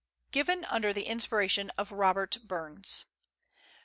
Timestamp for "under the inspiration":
0.65-1.71